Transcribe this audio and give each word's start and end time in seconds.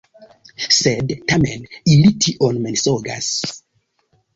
Sed 0.77 1.13
tamen 1.33 1.69
ili 1.97 2.17
tion 2.27 2.61
mensogas. 2.67 3.33